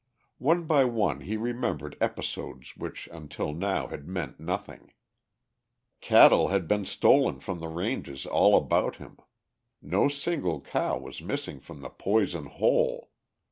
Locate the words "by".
0.65-0.83